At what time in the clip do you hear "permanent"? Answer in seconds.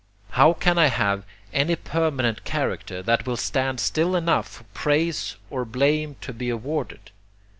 1.75-2.43